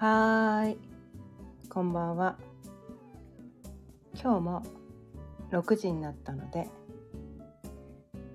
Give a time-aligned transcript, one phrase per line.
[0.00, 0.78] はーい、
[1.68, 2.38] こんばんは。
[4.14, 4.62] 今日も
[5.50, 6.70] 6時になったので、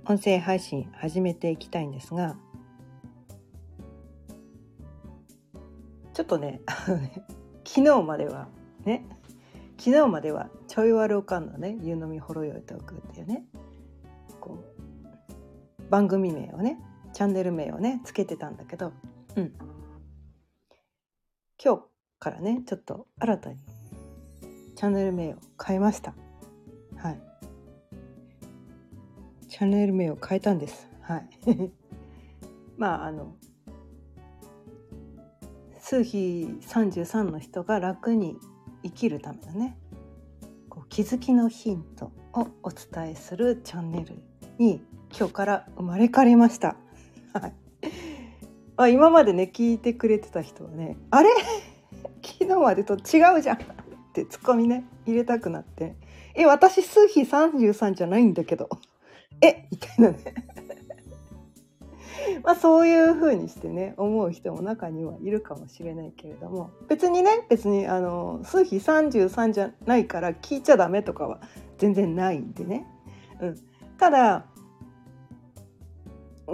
[0.05, 2.35] 音声配信始めていきたいんですが、
[6.13, 6.61] ちょっとね、
[7.65, 8.47] 昨日までは
[8.83, 9.03] ね、
[9.79, 13.43] 昨日まではちょい悪おかんのね、湯飲みほろよいトークっていうね、
[14.39, 14.59] こ
[15.79, 16.79] う、番組名をね、
[17.11, 18.91] チャンネル名をね、つけてたんだけど、
[19.35, 19.74] うん。
[21.65, 21.83] 今日
[22.19, 23.57] からねちょっと新たに
[24.75, 26.13] チャンネル名を変えました。
[26.95, 27.19] はい。
[29.49, 30.87] チャンネル名を変えたんです。
[31.01, 31.29] はい。
[32.77, 33.33] まああの
[35.79, 38.37] 数比33の人が楽に
[38.83, 39.79] 生きるためのね
[40.69, 44.21] こう気づきのヒントをお伝えするチャンネル
[44.59, 44.85] に
[45.17, 46.77] 今日から生まれ変わりました。
[47.33, 47.55] はい。
[48.77, 51.29] あ今までね聞いてくれてた人はねあれ？
[52.47, 53.57] 日までと違うじゃん。
[53.57, 53.59] っ
[54.15, 55.95] てツッコミね入れたくなって
[56.35, 58.69] 「え私数比33じゃないんだけど。
[59.41, 60.17] えみたいなね。
[62.43, 66.69] まあそういう風にしてね思う人も中にはいるかもしれないけれども。
[66.87, 71.41] 別にね別にあの数比33じゃないから聞いちゃダメとかは
[71.77, 72.87] 全然ないんでね、
[73.41, 73.55] うん、
[73.97, 74.45] ただ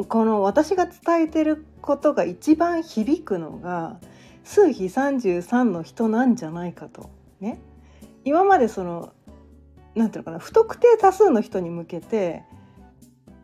[0.07, 3.99] この私が伝えてることが一番響くのが
[4.43, 7.09] 数比33の人なんじゃないかと。
[7.39, 7.59] ね。
[8.23, 9.13] 今までその
[9.95, 12.43] なんていうのかな不特定多数の人に向けて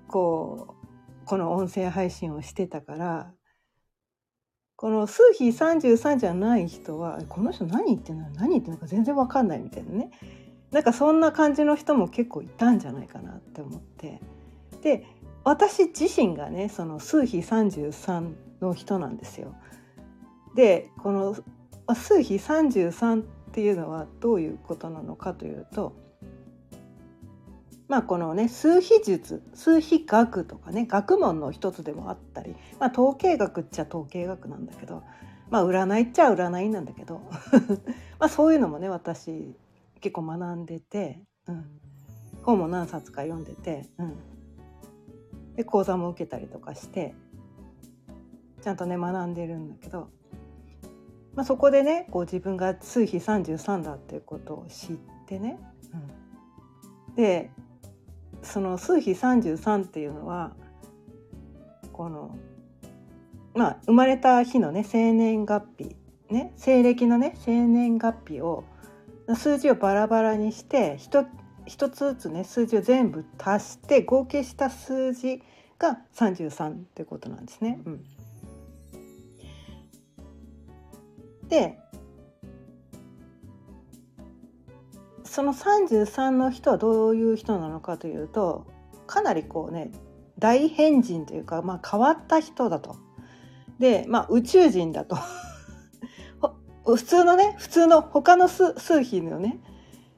[0.08, 0.76] こ
[1.24, 3.32] うこの音声配信をしてたから
[4.76, 8.30] この数比33じゃない人はこの人何言ってんの？
[8.30, 10.12] 何言ってんのか全然わかんないみたいなね。
[10.72, 14.22] なんかそんな感じの人も結構いたんじゃないかなって思って。
[14.84, 15.06] で
[15.44, 19.56] 私自身がねその数比33の人なんですよ。
[20.58, 21.36] でこの
[21.94, 25.94] 数比33っていうのはどういうことなのかというと
[27.88, 35.04] まあこのね数比術数比学とかね学問の一つでもあったり、まあ、統計学っちゃ統計学なんだけど
[35.52, 37.22] まあ占いっちゃ占いなんだけど
[38.18, 39.56] まあそういうのもね私
[40.02, 41.66] 結構学んでて、うん、
[42.42, 44.16] 本も何冊か読んでて、うん、
[45.56, 47.14] で講座も受けたりとかして
[48.64, 50.10] ちゃんとね学んでるんだけど、
[51.38, 54.96] まあ、そこでねこう自分が数比33だっていうことを知っ
[55.28, 55.60] てね、
[57.08, 57.52] うん、で
[58.42, 60.56] その数比33っていうのは
[61.94, 62.36] この
[63.54, 65.96] まあ生まれた日のね生年月日
[66.32, 68.64] ね西暦のね生年月日を
[69.36, 71.24] 数字をバラバラにして一
[71.92, 75.44] つずつね数字を全部足して合計した数字
[75.78, 77.80] が33ってことなんですね。
[77.86, 78.06] うん。
[81.50, 81.80] で
[85.24, 88.66] その33の人はどういう人なのかというと
[89.06, 89.92] かなりこうね
[90.40, 92.96] 大変人というか、まあ、変わった人だと。
[93.80, 95.18] で、まあ、宇宙人だと。
[96.86, 99.60] 普通のね普通の他の数数比のね、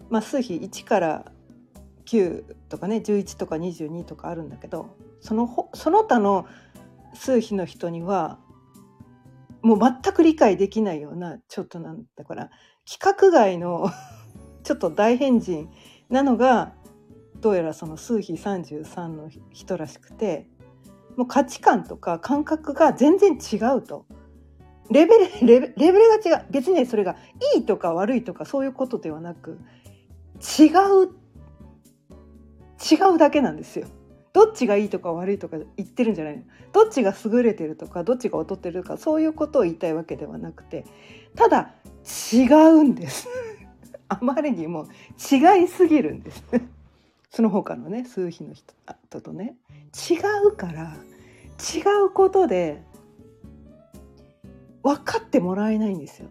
[0.10, 1.32] まあ、数比1から
[2.06, 6.46] 9とかね11とか22とかあるんだけどそのその他の
[7.14, 8.38] 数比の人には
[9.62, 12.50] もう全く理解できないようなちょっとなんだから
[12.88, 13.90] 規格外の
[14.64, 15.70] ちょっと大変人
[16.10, 16.74] なのが
[17.42, 20.50] どうやらその数比33の人らしくて
[21.16, 24.06] もう価値観とか感覚が全然違うと。
[24.90, 27.16] レベル レベレベルが違う別にそれが
[27.56, 29.60] いいとか悪いとかそういうことではなく
[30.60, 30.70] 違
[31.04, 31.10] う
[32.80, 33.88] 違うだけなんですよ。
[34.34, 36.44] どっちがいいとか悪いとか言ってるんじゃないの？
[36.72, 40.86] どっちが優れてるとかどっちが劣ってるとかそういうことを言いたいわけではなくて
[41.36, 41.74] ただ
[42.32, 43.28] 違うんです。
[44.08, 44.88] あまりにも
[45.32, 46.44] 違いすぎるんです。
[47.30, 49.56] その他のね数比の人とね。
[50.10, 50.16] 違
[50.48, 50.96] うから
[51.60, 52.84] 違うことで
[54.84, 56.30] 分かってもらえないんですよ。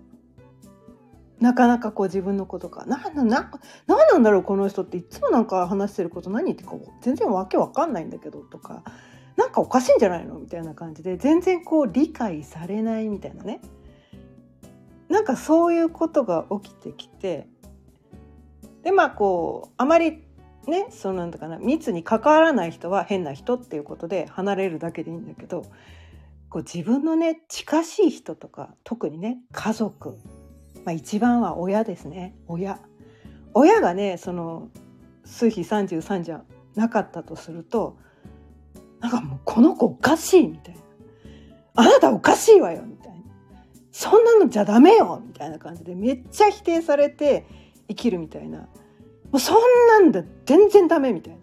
[1.41, 2.85] なかなかこう自分のことか。
[2.87, 3.51] ななな
[3.87, 8.83] 何なんだろうこの人っていつもなんか話してること何言ってか全然わけわかんないんだけどとか。
[9.37, 13.61] なんかおかしいんじゃないのみたいな感じで全然こう理解されないみたいなね。
[15.09, 17.49] なんかそういうことが起きてきて。
[18.83, 20.25] でまあこうあまり
[20.67, 25.63] ねそうなんだかな密に関わらない人は変な人っていうことで離れるだけでいいんだけど
[26.49, 30.19] こう自分のね近しい人とか特にね家族
[30.85, 32.35] まあ、一番は親ですね。
[32.47, 32.81] 親。
[33.55, 34.69] 親がねその
[35.25, 36.43] 数比33じゃ
[36.75, 37.97] なかったとすると
[39.01, 40.81] なんかもうこの子おかしいみたいな。
[41.75, 43.19] あなたおかしいわよみたいな。
[43.93, 47.47] そんなのじゃダメよみたいな感じでめっちゃ否定されて
[47.89, 48.59] 生きるみたいな。
[48.59, 48.67] も
[49.35, 49.57] うそん
[49.89, 51.39] なんだ全然ダメみたいな。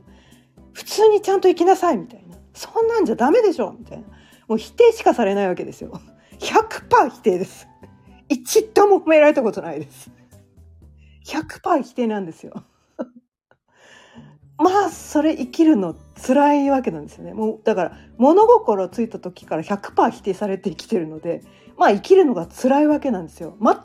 [0.73, 2.35] 普通にちゃんと生きなさいみたいな。
[2.53, 4.05] そんなんじゃダメでしょみたいな。
[4.47, 6.01] もう否定しかされないわけですよ。
[6.39, 7.67] 100%否定です。
[8.29, 10.09] 一度も褒められたことないです。
[11.25, 12.63] 100%否定なんですよ。
[14.57, 15.95] まあそれ生きるの
[16.25, 17.33] 辛いわけなんですよね。
[17.33, 21.43] もうだから物心ついた時から100%否定されて生きてるので
[21.77, 23.57] まあ生きるのが辛いわけなんですよ。
[23.59, 23.75] 全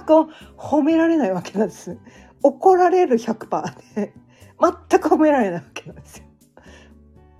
[0.00, 0.12] く
[0.56, 1.98] 褒められないわけなんです。
[2.42, 4.12] 怒られる100%で
[4.60, 6.24] 全く褒められないわけなんですよ。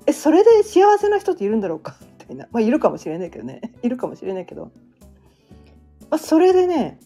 [0.07, 1.97] えそれで幸せな人っているんだろうか？
[2.25, 2.49] たいな。
[2.51, 3.61] まあいるかもしれないけどね。
[3.83, 4.73] いるかもしれないけど、
[6.11, 6.99] まあ、それでね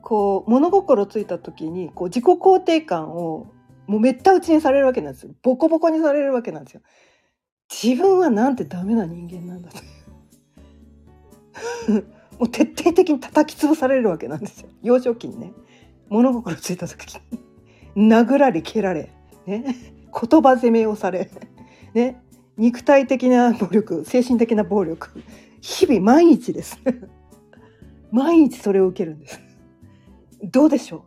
[0.00, 3.46] こう物心ついた時にこう自己肯定感を
[3.86, 5.32] もうめった打ちにされるわけなんですよ。
[5.42, 6.82] ボコボコにされるわけなんですよ。
[7.70, 9.78] 自分はなんてダメな人間なんだと
[12.38, 14.68] もう徹底的に叩き潰されるわけなんですよ。
[14.82, 15.52] 幼少期にね。
[16.08, 17.18] 物心ついた時
[17.96, 18.08] に。
[18.10, 19.10] 殴られ蹴られ。
[19.46, 19.64] ね。
[20.12, 21.30] 言葉責めをされ。
[21.94, 22.22] ね。
[22.62, 25.10] 肉体的な暴力精神的な暴力。
[25.60, 26.78] 日々毎日です。
[28.12, 29.40] 毎日それを受けるんです。
[30.44, 31.02] どうでしょう？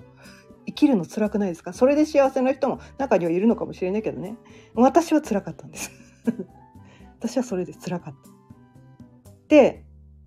[0.66, 1.72] 生きるの辛くないですか？
[1.72, 4.36] それで幸せな人も中にはいるのかもしれないけどね。
[4.74, 5.92] 私は辛かったんです。
[7.20, 8.30] 私はそれで辛かった。
[9.48, 9.86] で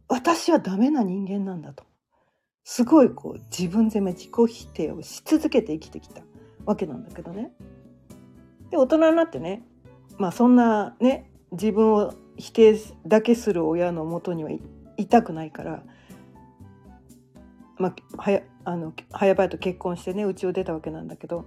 [0.08, 1.84] 私はダメな人間なんだと。
[2.64, 6.22] すごいこう自分責め自己否定をし続けて生きてきた
[6.64, 7.52] わけなんだけどね。
[8.70, 9.62] で大人になってね
[10.18, 14.50] まあそんなね自分を否定だけする親のもとには
[14.96, 15.82] いたくないから
[17.78, 21.46] まあ、はやあの早々と結婚してね家を出たわけなんだけど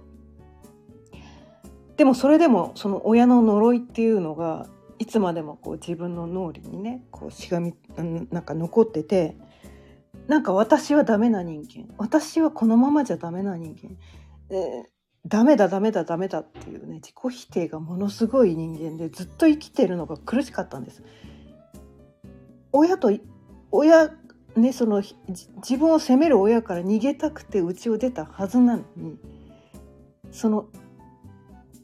[1.96, 4.66] でもそれでもその親の呪いっていうのが
[4.98, 7.74] いつまでもこう自分の脳裏にねこうしがみ
[8.30, 9.36] なんか残ってて
[10.26, 14.84] なんか私はダメな人間私はこのままじゃダメな人間、え、
[15.26, 21.02] ダメだダメだダメだっていうね自己否定がものすごい人間でずっと生きてるのが苦しかったんです。
[22.72, 23.12] 親と
[23.70, 24.10] 親
[24.56, 29.18] ね、その自分を責める親から逃げたくて家を出たはずなのに
[30.30, 30.66] その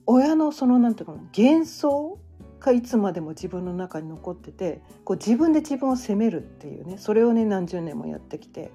[0.05, 2.19] 親のそのなんていうかな幻想
[2.61, 8.71] がいつまでも自分の中に残っててこう自分で自分を責めるっていうねそれをね何十年もやってきて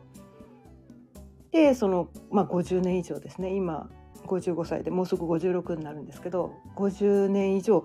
[1.51, 3.89] でその、まあ、50年以上ですね今
[4.25, 7.83] 55歳でもうすぐ56になるんですけど50年以上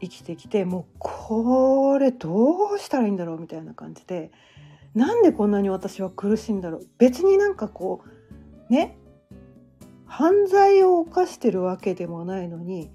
[0.00, 4.30] 生きてきてもうこれどうしたらいいんだろうみたいな感じで
[4.94, 6.86] なんでこんなに私は苦しいんだろう。
[6.98, 8.02] 別になんかこ
[8.70, 8.96] うね
[10.06, 12.90] 犯罪を犯してるわけでもないのに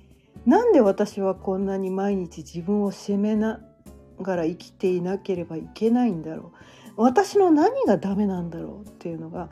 [0.46, 3.62] なんで私はこんなに毎日自分を責めな
[4.22, 6.58] がら生きていなければいけないんだろう。
[6.96, 9.50] 私の何がダメなんだろうっていうのが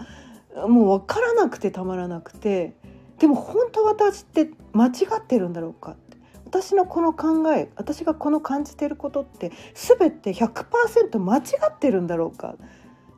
[0.67, 2.75] もう分からなくてたまらなくて
[3.21, 5.95] でも本当私って間違ってるんだろうか
[6.43, 12.55] 私のこの考え私がこの感じてることって全て100%間違ってるんだろうか。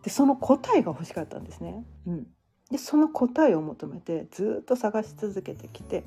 [0.04, 1.86] でその答えが欲しかったんですね。
[2.06, 2.28] うん、
[2.70, 6.04] でその答えを求めてずっと探し続けてきて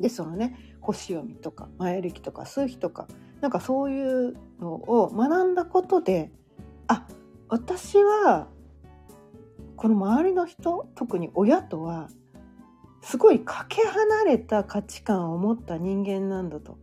[0.00, 3.06] でそのね星読みとか前歴とか数秘とか
[3.40, 6.32] なんかそういうのを学んだことで
[6.88, 7.06] あ
[7.48, 8.48] 私は
[9.76, 12.08] この周りの人特に親とは
[13.02, 16.78] すごいかけ離れた価値観を持った人間なんだと。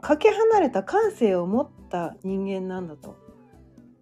[0.00, 3.16] かけ離れた感性を持った人間なんだと。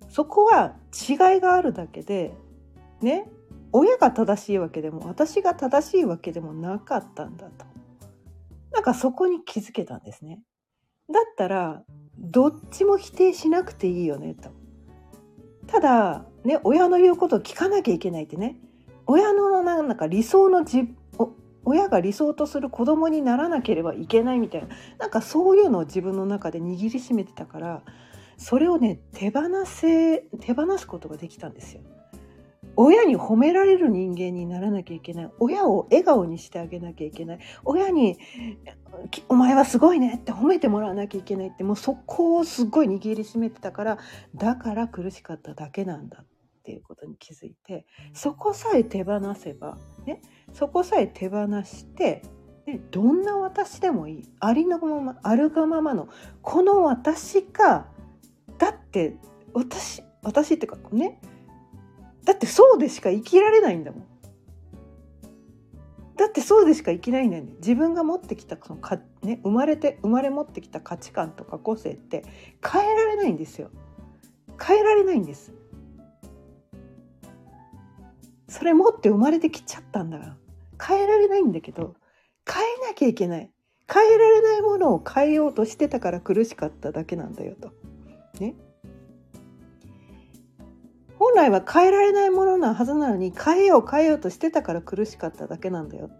[0.08, 2.32] そこは違いがあるだけで
[3.00, 3.28] ね
[3.72, 7.66] 親が正しいわけでも私が正しいわけでもなかったんだと。
[8.72, 10.40] なんかそこに気づけたんですね。
[11.12, 11.82] だったら
[12.18, 14.50] どっちも否定しなくていいよねと。
[15.66, 18.56] ただね親の言うことを聞かなきゃいけないってね。
[19.06, 20.88] 親のなんか理想のじ
[21.64, 24.68] 親が理想とする子供にならなければいけないみたいな
[24.98, 27.82] なんかそういうのを自分の中で握りしめてたから
[28.36, 31.82] それをね手放せ手放すことができたんですよ。
[32.76, 35.30] 親に褒められる人間にならなきゃいけない。
[35.38, 37.38] 親を笑顔にしてあげなきゃいけない。
[37.64, 38.18] 親に
[39.28, 43.98] 「お前はすごいね」って褒めてもらわなきゃいけないってもうそこをすごい握りしめてたから
[44.34, 46.24] だから苦しかっただけなんだ
[46.64, 50.22] っていうことに気づいてそこさえ手放せば、ね、
[50.54, 52.22] そこさえ手放して、
[52.66, 56.08] ね、どんな私でもいいありのままあるがままの
[56.40, 57.86] この私が
[58.56, 59.14] だって
[59.52, 61.20] 私私っていうかね
[62.24, 64.06] だってそうでしか生きられないんだもん。
[66.16, 67.52] だってそうでしか生きないんだよね。
[67.58, 72.24] 自分が持ってきたそのか、ね、生まれて生まれ持ってきた価値観とか個性って
[72.66, 73.70] 変えられないんですよ。
[74.58, 75.52] 変えられないんです
[78.54, 80.36] それ持って生まれてきちゃったんだから
[80.80, 81.96] 変えられないんだけど
[82.48, 83.50] 変えなきゃいけない
[83.92, 87.72] 変えられないものを変えようとしてたから苦しかっただけなんだよと。
[88.38, 88.54] ね。
[91.18, 96.10] 本来は変えられないものなはずなのに変えよう変えようとしてたから苦しかっただけなんだよ。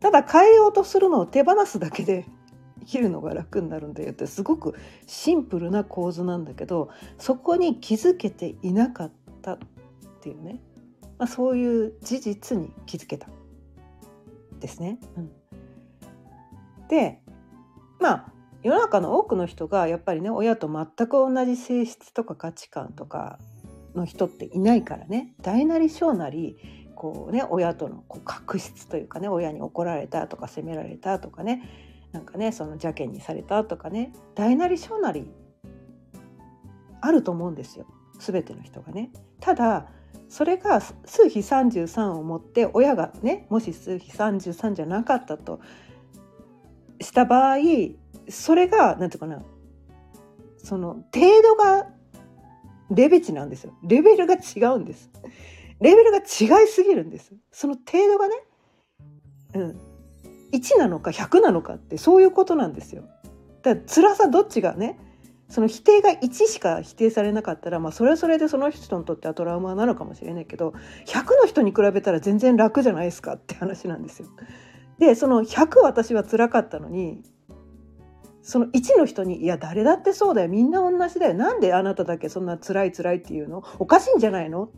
[0.00, 2.26] ただ変えようとするのを手放すだけで
[2.80, 4.74] 生きるのが楽になるんだよってすごく
[5.06, 9.58] シンプルな構図なんだけどそこに気づけていなかったっ
[10.20, 10.60] ていうね、
[11.22, 13.28] まあ、そういう事実に気づけた
[14.58, 14.98] ですね。
[15.16, 15.30] うん。
[16.88, 17.20] で
[18.00, 18.32] まあ
[18.64, 23.38] 世の中の多くの人がやっぱりね親と全く同じ性質とか価値観とか
[23.94, 25.32] の人っていないからね。
[25.42, 26.56] 大なり小なり
[26.96, 31.62] こうね親とのこう確執というかね親に怒られたとか責められたとかね。
[32.10, 34.12] なんかねその邪険にされたとかね。
[34.34, 35.30] 大なり小なり
[37.00, 37.86] あると思うんですよ。
[38.18, 39.12] 全ての人がね。
[39.38, 39.88] ただ
[40.28, 45.60] それが数比33を持って親がねもし数比33じゃなかったと
[47.00, 47.56] した場合
[48.28, 49.42] それが何て言うかな
[50.58, 51.88] その程度が
[52.90, 53.72] レベチなんですよ。
[53.82, 55.10] レベルが違うんです。
[55.80, 57.32] レベルが違いすぎるんです。
[57.50, 58.34] その程度がね、
[59.54, 59.80] うん、
[60.52, 63.02] 1なのか100なのかってそういうことなんですよ。
[63.62, 64.98] だから辛さどっちがね
[65.52, 70.72] その否定が1しか否定されなかったら、まあ、それはそれでその人にとってはトラウマなのかもしれないけど
[71.06, 74.28] 100の人に比べたら全然楽じゃないですかって話なんですよ。
[74.98, 77.22] でその100私は辛かったのに
[78.40, 80.48] その1の人に「いや誰だってそうだよ。
[80.48, 81.34] みんな同じだよ。
[81.34, 83.62] なんであなただけそんな辛い辛いっていうの？
[83.78, 84.70] おかしいんじゃないの?」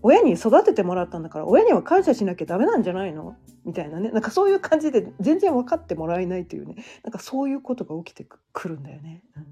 [0.00, 3.36] 親に育ててもらったんだから親には感謝しなきゃダメなんじゃないの？
[3.64, 4.10] みたいなね。
[4.10, 6.76] なんかそういう感じで全然分かってもらえないというね。
[7.02, 9.24] なんかそういうことが起きてくるんだよね。
[9.36, 9.46] うん、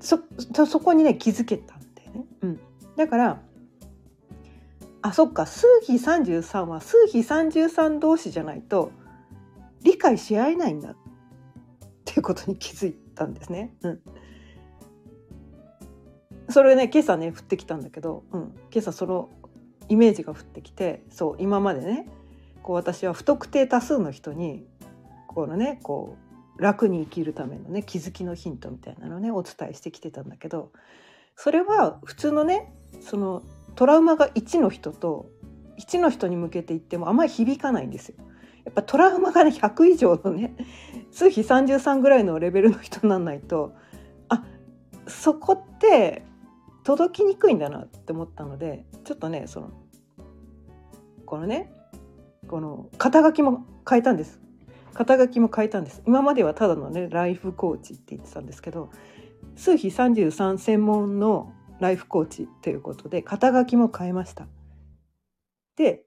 [0.00, 0.18] そ
[0.66, 2.24] そこにね気づけたんだよね。
[2.42, 2.60] うん、
[2.96, 3.40] だから
[5.02, 8.90] あそっか数比33は数比33同士じゃないと
[9.82, 10.96] 理解し合えないんだっ
[12.04, 13.74] ていうことに気づいたんですね。
[13.82, 14.00] うん、
[16.48, 18.40] それね今朝ね降ってきたんだけど、うん、
[18.72, 19.30] 今朝その
[19.88, 22.08] イメージが降ってきてそう今までね
[22.62, 24.66] こう私は不特定多数の人に
[25.28, 26.25] このねこう
[26.58, 30.72] 楽に生きるためのね気づきのヒントみたいなのをねお伝えしてきてたんだけど
[31.36, 33.42] それは普通のねその
[33.74, 35.28] トラウマが1の人と
[35.78, 38.16] 1の人に向けて言ってもあまり響かないんですよ。
[38.64, 40.56] やっぱトラウマがね100以上のね
[41.12, 43.74] 数比33ぐらいのレベルの人になんないと
[44.28, 44.42] あ
[45.06, 46.24] そこって
[46.82, 49.70] 届きにくいんだなって思ったのでちょっとねその
[51.26, 51.72] このね
[52.48, 54.40] この肩書きも変えたんです
[54.96, 58.90] 肩書きも変えたんです今まではただのねライフコーチって言ってたんですけど
[59.54, 64.46] 数比33専門のライフコーチということで肩書きも変えました。
[65.76, 66.04] で、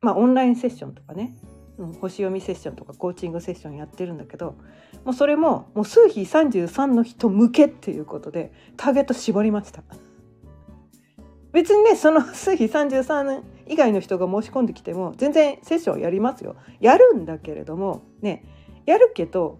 [0.00, 1.36] まあオンラインセッションとかね、
[1.78, 4.56] うん、星読みセッションとかコーチングセッションやってるんだけど
[5.04, 9.82] もうそれももう数比33の人向けっていうことでターゲット絞りました。
[11.52, 16.56] 別にねその数比33以外の人が申し込んできても全然セッションやりますよ。
[16.80, 18.44] やるんだけれどもね
[18.86, 19.58] やるけど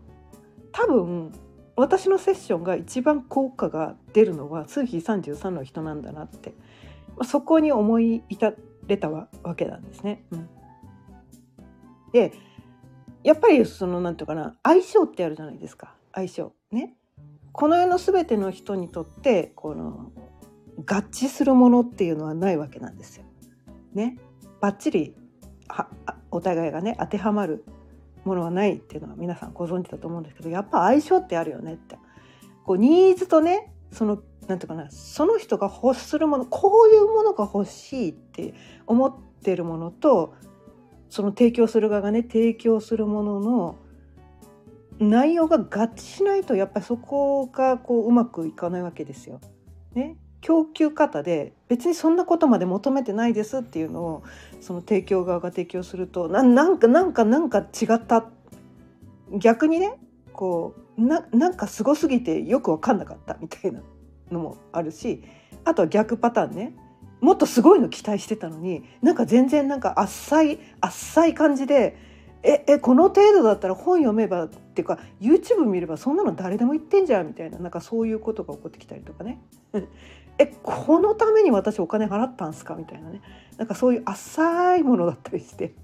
[0.72, 1.32] 多分
[1.76, 6.54] 私のセッションが一番効果が出るのは数比33の人なんだなって、
[7.24, 8.54] そこに思い至
[8.86, 10.24] れたわけなんですね。
[10.30, 10.48] うん、
[12.12, 12.32] で
[13.22, 16.94] やっぱりその何て言うかな相性ってあるじゃないですか相性ね。
[17.52, 20.12] この世の全ての人にとってこの
[20.78, 23.24] 合致するものっていうのはないわけなんですよ。
[23.96, 24.18] ね。
[24.60, 25.14] バッチリ
[26.30, 27.64] お互いがね当てはまる
[28.24, 31.96] ものはないっていうのは皆さんご存知だと思うんですけどやっぱ相性ってあるよねって
[32.64, 38.54] こうニーズとねそのなんていうかなその人が欲するものこういうものが欲しいって
[38.86, 40.34] 思ってるものと
[41.08, 43.76] その提供する側がね提供するものの
[44.98, 45.62] 内容が合
[45.94, 49.40] 致しないとやっぱりそこがこううまくいかないわけですよ。
[49.94, 54.22] ね、供給方で別にそんなことまで求めてないですっていうのを
[54.60, 58.26] その提供側が提供するとななんかなんかなんか違った。
[59.32, 59.98] 逆にね
[60.32, 63.80] こうななんかすごすぎてよく分かんなかったみたいな
[64.30, 65.22] のもあるし
[65.64, 66.74] あとは逆パターンね。
[67.20, 71.96] もっとすごいの期待してたのになんか全然なんかあっさいあっさい感じで
[72.42, 79.40] ええこの程度だったら本読めばっていうか YouTube 見ればそんなの誰でも言ってんじゃんみたいななんかそういうことが起こってきたりとかね。
[80.38, 82.74] えこのために私お金払ったんすか？
[82.74, 83.22] みたいなね。
[83.56, 85.74] なんかそういう浅いものだったりして。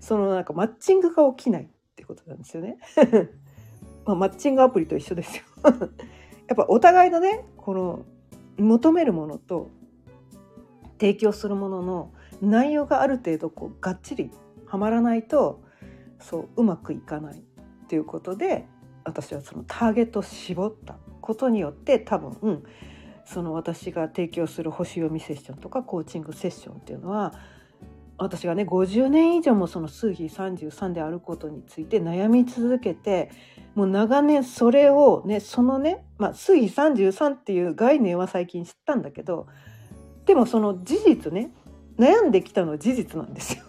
[0.00, 2.78] そのなんかマッチングが起きないっていことなんですよね。
[4.04, 5.44] まあ、マッチングアプリと一緒ですよ。
[5.64, 5.70] や
[6.52, 8.04] っぱお互いのねこの
[8.58, 9.70] 求めるものと
[11.00, 14.30] 提供するものの内容がある程度こうがっちり
[14.66, 15.62] はまらないと
[16.18, 17.40] そううまくいかないっ
[17.88, 18.66] ていうことで
[19.04, 22.64] 私はそのターゲットを絞ったことによって多分、うん、
[23.24, 27.34] その私が提供する星読みセッションとかコーチングセッションっていうのは
[28.16, 33.30] 私がね50年以上もその数比33であることについて悩み続けて
[33.74, 39.48] もう長年それをねそのね、まあ、数比33っていう概念は最近知ったんだけど
[40.26, 41.50] でもその事実ね
[41.98, 43.64] 悩んできたのは事実なんですよ。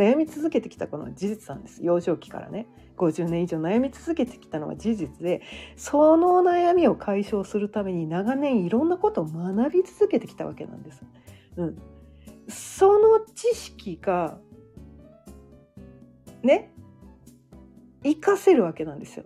[0.00, 2.66] 悩み続けてきたこの事実なんです幼少期からね
[2.96, 5.42] 50年以上悩み続けてきたのは事実で
[5.76, 11.02] その悩みを解消するために長年いろんなことを学び続けてきたわけなんです。
[11.56, 11.78] うん、
[12.48, 14.38] その知識が
[16.42, 16.72] ね
[18.02, 19.24] 活かせるわけなんですよ。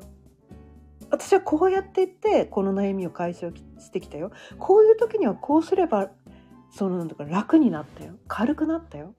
[1.11, 4.33] 私はこうやっていってこの悩みを解消してきたよ。
[4.59, 6.11] こういう時にはこうすれば
[6.73, 8.14] そのなんとか楽になったよ。
[8.26, 9.14] 軽くなったよ。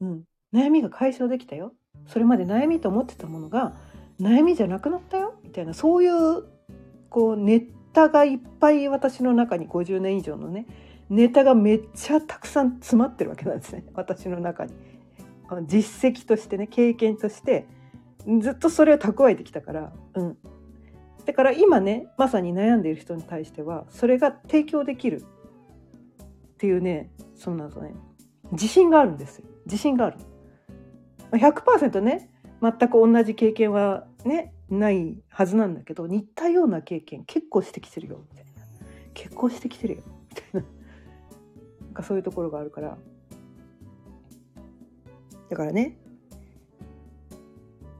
[0.00, 0.24] うん。
[0.52, 1.72] 悩みが解消できたよ。
[2.06, 3.74] それまで悩みと思ってたものが
[4.20, 6.44] 悩みじゃなくなったよみたいなそういう
[7.08, 10.66] こうネタがいっぱい私の中に50年以上のね
[11.10, 14.72] ネタがめっちゃたくさん詰まってるわけなんですね私の中に。
[15.66, 17.66] 実績としてね経験として
[18.40, 20.38] ずっとそれを蓄えてきたから、うん、
[21.26, 27.92] だから今ねまさに悩んでいる人に対してはそれが提供できるっていうねそんなとね
[28.52, 30.16] 自信があるんですよ自信がある。
[31.32, 38.52] 100%ね全く同じ経験はねないはずなんだけど似たような経験結構してきてるよみたいな。
[39.14, 40.60] 結構してきてるよみたいな。
[41.86, 42.96] なんかそういうところがあるから。
[45.50, 45.98] だからね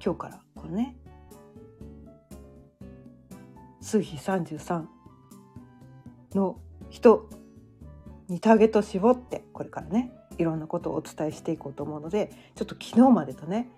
[0.02, 0.96] 今日からこのね
[3.82, 4.86] 数比33
[6.34, 7.28] の人
[8.28, 10.12] にターゲット絞ってこれからね。
[10.38, 13.68] いろんなことをお伝えしていこうと思うのでちょっと昨日までとね。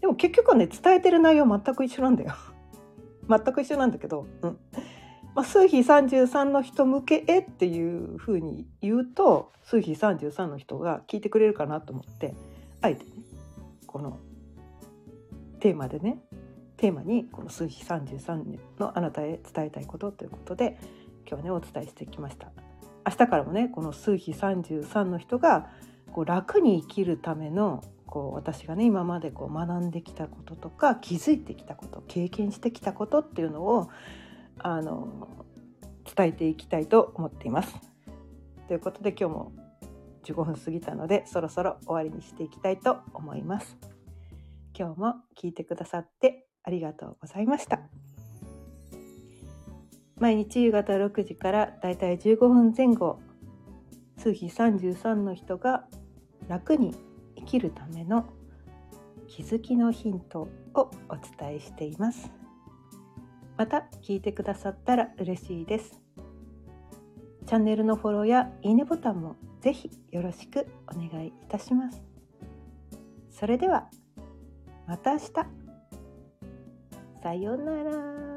[0.00, 2.34] でも結局はね伝えてる内容全く一緒なんだよ。
[3.28, 4.58] 全く一緒なんだけど、うん。
[5.34, 12.34] まあ、数比33の人向けへっていうふうに言うと数比33の人が聞いてくれるかなと思って
[12.80, 13.10] あえてね
[13.86, 14.18] この
[15.58, 16.18] テーマでね
[16.76, 20.78] テーマにこの数比33のあなたへ伝えたいことということで
[21.28, 22.53] 今日ねお伝えしてきました。
[23.06, 25.70] 明日からもねこの数比33の人が
[26.12, 33.90] こう楽に生きるためのこう私がね今までこう学んできたこととか気づいてきたこと経験してきたことっていうのを
[34.58, 35.28] あの
[36.16, 37.74] 伝えていきたいと思っています。
[38.68, 39.52] ということで今日も
[40.24, 43.76] 15分過ぎたのでそろそろ終わりにしていきたいと思います。
[44.78, 48.03] 今日も聞いてくださってありがとうございました。
[50.24, 53.20] 毎日夕方6時からだいたい15分前後
[54.16, 55.84] 数比33の人が
[56.48, 56.96] 楽に
[57.36, 58.24] 生きるための
[59.28, 62.32] 気づきのヒントをお伝えしています。
[63.58, 66.00] また聞いてくださったら嬉しいです。
[67.46, 72.02] チャンネルのフォローやいいねボタンもぜひよろしくお願いいたします。
[73.30, 73.90] それでは
[74.86, 75.32] また明日。
[77.22, 78.33] さようなら。